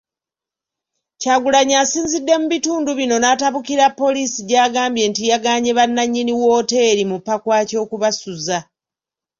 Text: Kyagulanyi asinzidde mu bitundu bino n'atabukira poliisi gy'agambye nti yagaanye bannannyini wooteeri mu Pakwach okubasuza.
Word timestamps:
Kyagulanyi 1.21 1.73
asinzidde 1.83 2.33
mu 2.41 2.47
bitundu 2.53 2.91
bino 2.99 3.15
n'atabukira 3.19 3.85
poliisi 3.99 4.39
gy'agambye 4.49 5.03
nti 5.11 5.21
yagaanye 5.31 5.71
bannannyini 5.77 6.33
wooteeri 6.41 7.03
mu 7.11 7.17
Pakwach 7.27 7.71
okubasuza. 7.83 8.57